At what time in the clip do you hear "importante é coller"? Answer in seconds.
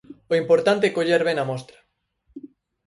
0.41-1.21